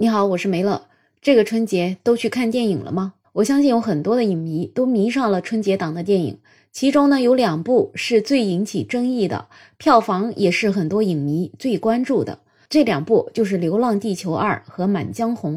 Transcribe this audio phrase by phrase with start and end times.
[0.00, 0.86] 你好，我是梅乐。
[1.20, 3.14] 这个春节都去看电影了吗？
[3.32, 6.38] 我相信有很多的影迷都迷上了春节档的电影，
[6.70, 12.38] 其中呢有两部是最引起争议的，票房也是很多影迷最关注的。
[12.68, 15.56] 这两部就是《流浪地球二》和《满江红》。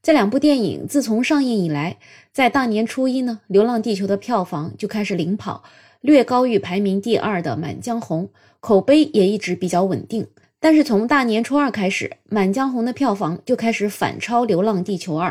[0.00, 1.98] 这两部电影自从上映以来，
[2.32, 5.64] 在大年初一呢，《流浪地球》的票房就开始领跑，
[6.00, 8.26] 略高于排名第二的《满江红》，
[8.60, 10.28] 口碑也一直比较稳定。
[10.64, 15.30] 但是从大年初二开始，《满江红》的票房就开始反超《流浪地球二》。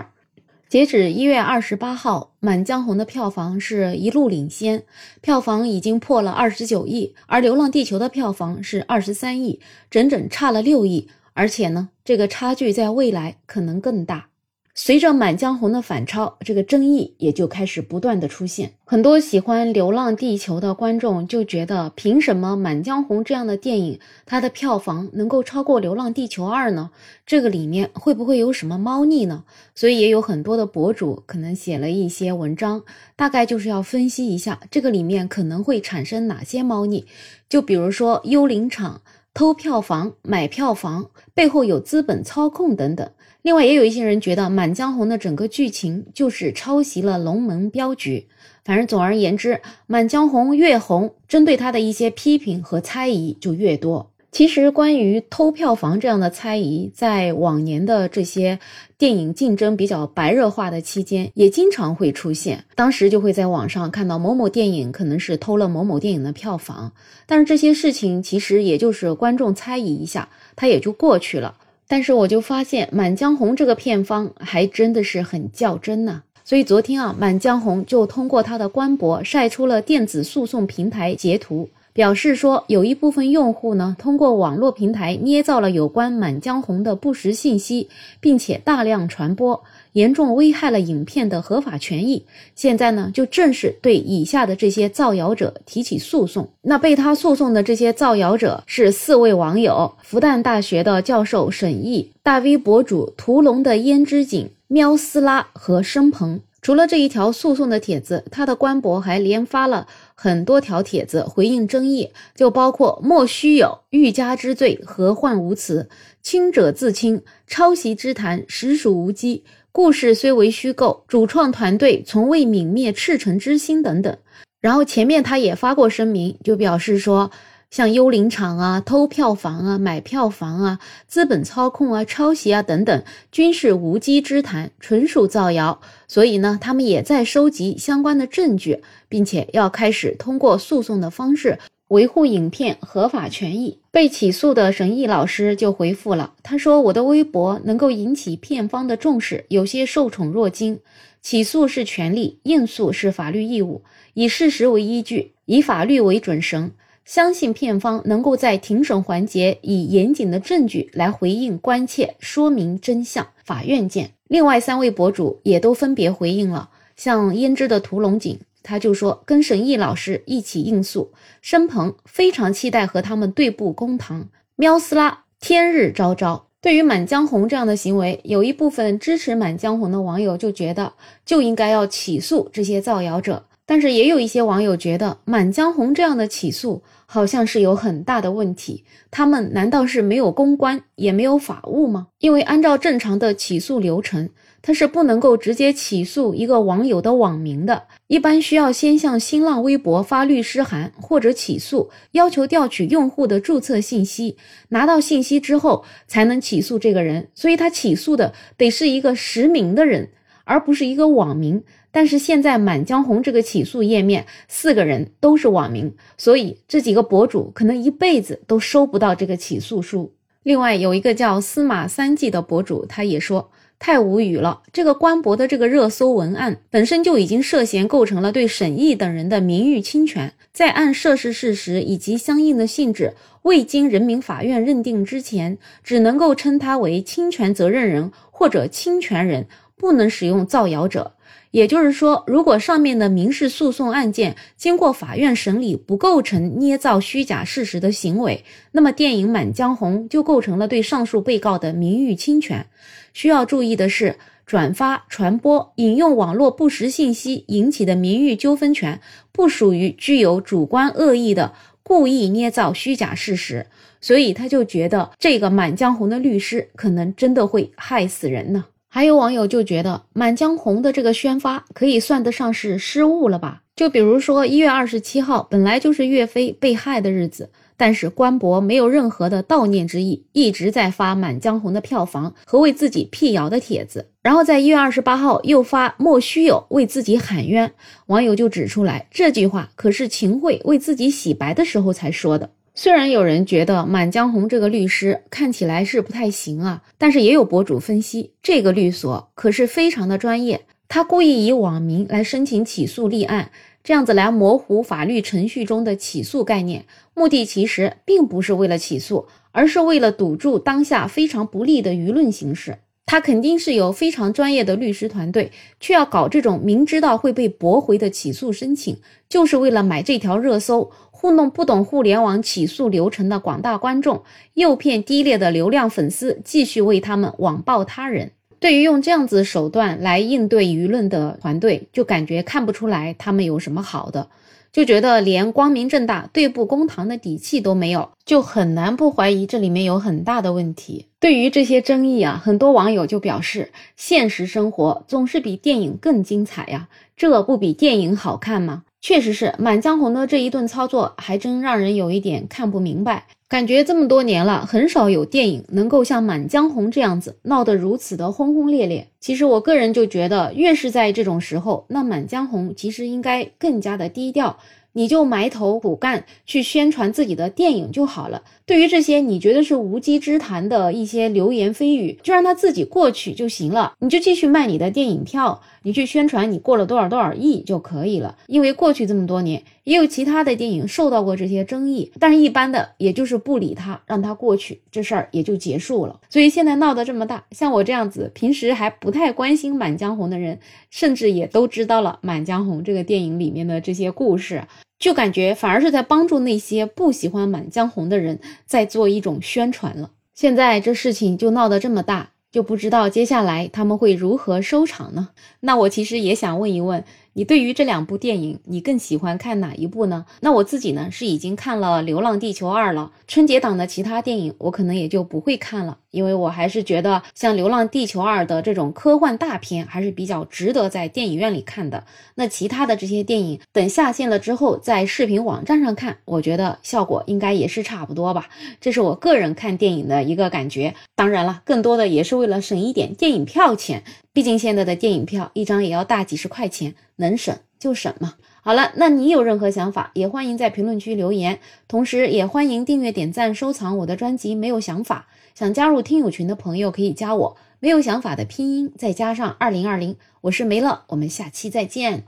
[0.68, 4.84] 截止一月二十八号，《满江红》的票房是一路领先，
[5.22, 11.08] 票房已经破了二十九亿，而《流浪地球》的票房是二十三亿，整整差了六亿。
[11.32, 14.31] 而且呢，这个差距在未来可能更大。
[14.74, 18.72] 随着《满江红》的反超，这个争议也就开始不断的出现。
[18.86, 26.92] 很多喜欢《流浪地球》的观众就觉得，凭什么《满江红》这样的电影，它的票房能够超过《流浪地球二》呢？
[27.26, 29.44] 这个里面会不会有什么猫腻呢？
[29.76, 32.84] 所以也有很多的博主可能写了一些文章，
[33.18, 37.06] 大概就是要分析一下这个里面可能会产生哪些猫腻。
[37.50, 39.02] 就比如说幽灵场
[39.34, 43.10] 偷票房、买票房，背后有资本操控等等。
[43.42, 48.28] 另外，也有一些人觉得《满江红》的整个剧情就是抄袭了《龙门镖局》。
[48.64, 49.54] 反正总而言之，
[49.88, 54.12] 《满江红》越红，针对他的一些批评和猜疑就越多。
[54.32, 58.58] 其实，关于偷票房这样的猜疑，在往年的这些
[58.98, 62.64] 电影竞争比较白热化的期间，也经常会出现。
[62.74, 66.94] 当时就会在网上看到某某电影可能是偷了某某电影的票房，
[67.26, 71.54] 但是这些事情其实也就是观众猜疑一下，它也就过去了。
[71.90, 81.68] 但是我就发现《满江红》这个片方还真的是很较真呢，所以昨天啊，《满江红》就通过他的官博晒出了电子诉讼平台截图。
[81.94, 87.90] 表示说，有一部分用户呢，通过网络平台捏造了有关《满江红》的不实信息，
[88.20, 92.26] 并且大量传播，严重危害了影片的合法权益。
[92.56, 96.48] 现在呢，就正式对以下的这些造谣者提起诉讼。
[96.62, 106.40] 那被他诉讼的这些造谣者是四位网友：复旦大学的教授沈毅、大 V 博主屠龙的胭脂锦、喵斯拉和申鹏。
[106.62, 115.90] 除了这一条诉讼的帖子，他的官博还连发了很多条帖子回应争议，就包括“莫须有，欲加之罪，何患无辞？
[116.22, 119.44] 清者自清，抄袭之谈实属无稽。
[119.72, 124.16] 故事虽为虚构，主创团队从未泯灭赤诚之心”等等。
[124.60, 127.32] 然后前面他也发过声明，就表示说。
[127.72, 135.80] 像幽灵场啊、偷票房啊、买票房啊、资本操控啊、抄袭啊等等，均是无稽之谈，纯属造谣。
[136.06, 143.80] 所以呢，他们也在收集相关的证据，并且要开始通过诉讼的方式维护影片合法权益。
[143.90, 150.78] 被起诉的沈毅老师就回复了，他说：“我的微博能够引起片方的重视，有些受宠若惊。
[151.22, 153.84] 起诉是权利，应诉是法律义务，
[154.14, 156.72] 以事实为依据，以法律为准绳。”
[157.06, 163.28] 相信片方能够在庭审环节以严谨的证据来回应关切，说明真相。
[163.44, 164.12] 法院见。
[164.28, 171.12] 另外三位博主也都分别回应了，像胭脂的屠龙锦，他就说跟沈毅老师一起应诉。
[171.42, 174.30] 申鹏非常期待和他们对簿公堂。
[174.56, 176.48] 喵斯拉天日昭昭。
[176.62, 180.94] 对于《满江红》这样的行为，有一部分支持《满江红》的网友就觉得
[181.26, 183.46] 就应该要起诉这些造谣者。
[183.72, 188.84] 但是也有一些网友觉得，《满江红》这样的起诉好像是有很大的问题。
[189.10, 192.08] 他们难道是没有公关，也没有法务吗？
[192.20, 194.30] 因为按照正常的起诉流程，
[194.62, 204.36] 他是不能够直接起诉一个网友的网名的，一般需要先向新浪微博发律师函或者起诉，要求调取用户的注册信息。
[204.68, 207.30] 拿到信息之后，才能起诉这个人。
[207.34, 210.10] 所以他起诉的得是一个实名的人，
[210.44, 211.64] 而不是一个网名。
[211.92, 220.14] 但是现在《满江红》这个起诉页面，四个人都是网名，所以这几个博主可能一辈子都收不到这个起诉书。
[220.44, 224.62] 另外有一个叫司马三季的博主，他也说太无语了。
[224.72, 239.46] 这个官博的这个热搜文案本身就已经涉嫌构成了对沈毅等人的名誉侵权，在按涉事事实以及相应的性质未经人民法院认定之前，只能够称他为侵权责任人或者侵权人，
[239.82, 241.14] 不能使用造谣者。
[241.50, 252.68] 也就是说，如果上面的民事诉讼案件经过法院审理不构成捏造虚假事实的行为，那么电影《满江红》就构成了对上述被告的名誉侵权。
[253.12, 259.02] 需要注意的是，转发、传播、引用网络不实信息引起的名誉纠纷权，
[259.32, 263.66] 不属于具有主观恶意的故意捏造虚假事实。
[264.00, 268.66] 所以他就觉得这个《满江红》的律师可能真的会害死人呢。
[268.94, 273.62] 还有网友就觉得《满江红》的这个宣发可以算得上是失误了吧？
[273.74, 277.50] 就比如说一月二十七号本来就是岳飞被害的日子。
[277.78, 287.74] 但是官博没有任何的悼念之意，一直在发《满江红》的票房和为自己辟谣的帖子，然后在一月二十八号又发莫须有为自己喊冤，
[288.06, 292.52] 网友就指出来这句话可是秦桧为自己洗白的时候才说的。
[292.74, 303.52] 虽然有人觉得《满江红》这个律师看起来是不太行啊，但是也有博主分析，这个律所可是非常的专业，他故意以网名来申请起诉立案。
[303.84, 312.78] 这样子来模糊法律程序中的起诉概念，目的其实并不是为了起诉，而是为了堵住当下非常不利的舆论形势。
[313.08, 315.52] 他肯定是有非常专业的律师团队，
[315.82, 318.96] 却要搞这种明知道会被驳回的起诉申请，
[319.28, 320.92] 就是为了买这条热搜，
[321.22, 324.24] 糊弄不懂互联网起诉流程的广大观众，
[324.56, 328.32] 诱骗低劣的流量粉丝，继续为他们网暴他人。
[328.60, 334.30] 对于用这样子手段来应对舆论的团队，就感觉看不出来他们有什么好的，
[334.74, 341.06] 就觉得连光明正大对簿公堂的底气都没有，就很难不怀疑这里面有很大的问题。
[341.20, 348.86] 对于这些争议啊，很多网友就表示，现实生活总是比电影更精彩呀，这不比电影好看吗？
[349.02, 353.26] 确实是《满江红》的这一顿操作，还真让人有一点看不明白。
[353.50, 359.08] 感觉这么多年了，很少有电影能够像《满江红》这样子闹得如此的轰轰烈烈。
[359.20, 364.60] 其实我个人就觉得，越是在这种时候，那《满江红》其实应该更加的低调。
[364.94, 368.44] 你就埋头苦干去宣传自己的电影就好了。
[368.66, 373.94] 对于这些你觉得是无稽之谈的一些流言蜚语，就让他自己过去就行了。
[374.00, 378.38] 你就继续卖你的电影票，你去宣传你过了多少多少亿就可以了。
[378.48, 386.20] 因为过去这么多年，也有其他的电影受到过这些争议，但是一般的也就是不理他，让他过去，这事儿也就结束了。
[386.30, 390.60] 所以现在闹得这么大，像我这样子平时还不太关心《满江红》的人，
[390.90, 394.64] 甚至也都知道了《满江红》这个电影里面的这些故事。
[395.02, 400.12] 就感觉反而是在帮助那些不喜欢《满江红》的人在做一种宣传了。
[400.36, 405.30] 现在这事情就闹得这么大，就不知道接下来他们会如何收场呢？
[405.62, 407.04] 那我其实也想问一问。
[407.34, 410.26] 你对于这两部电影，你更喜欢看哪一部呢？
[410.42, 413.12] 那我自己呢是已经看了《流浪地球二》了。
[413.26, 422.04] 春节档的其他电影，我可能也就不会看了，因为我还是觉得像《流浪地球二》的这种科幻大片还是比较值得在电影院里看的。
[422.36, 428.50] 那其他的这些电影，等下线了之后，在视频网站上看，我觉得效果应该也是差不多吧。
[428.80, 430.94] 这是我个人看电影的一个感觉。
[431.16, 434.04] 当然了，更多的也是为了省一点电影票钱。
[434.34, 438.36] 毕竟现在的电影票一张也要大几十块钱，能省就省嘛。
[438.62, 444.54] 好了，那你有任何想法，也欢迎在评论区留言，同时也欢迎订阅、点赞、收藏我的专辑。
[444.54, 452.26] 没有想法，想加入听友群的朋友可以加我，没有想法的拼音再加上二零二零，我是梅乐，我们下期再见。